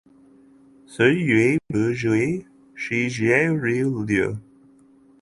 [0.87, 2.43] 岁月不居，
[2.75, 4.35] 时节如流。